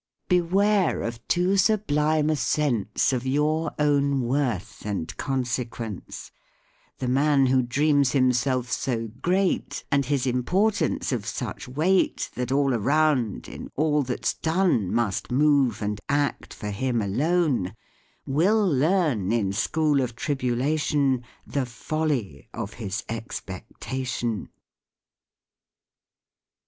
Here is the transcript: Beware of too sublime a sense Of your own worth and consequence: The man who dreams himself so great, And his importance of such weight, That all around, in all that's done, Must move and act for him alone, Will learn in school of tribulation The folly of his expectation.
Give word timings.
Beware 0.27 1.03
of 1.03 1.19
too 1.27 1.57
sublime 1.57 2.31
a 2.31 2.35
sense 2.35 3.13
Of 3.13 3.27
your 3.27 3.71
own 3.77 4.21
worth 4.21 4.83
and 4.83 5.15
consequence: 5.17 6.31
The 6.97 7.07
man 7.07 7.45
who 7.45 7.61
dreams 7.61 8.13
himself 8.13 8.71
so 8.71 9.09
great, 9.21 9.83
And 9.91 10.03
his 10.07 10.25
importance 10.25 11.11
of 11.11 11.27
such 11.27 11.67
weight, 11.67 12.31
That 12.33 12.51
all 12.51 12.73
around, 12.73 13.47
in 13.47 13.69
all 13.75 14.01
that's 14.01 14.33
done, 14.33 14.91
Must 14.91 15.31
move 15.31 15.83
and 15.83 15.99
act 16.09 16.51
for 16.51 16.71
him 16.71 16.99
alone, 16.99 17.75
Will 18.25 18.67
learn 18.67 19.31
in 19.31 19.53
school 19.53 20.01
of 20.01 20.15
tribulation 20.15 21.21
The 21.45 21.67
folly 21.67 22.49
of 22.55 22.73
his 22.73 23.03
expectation. 23.07 24.49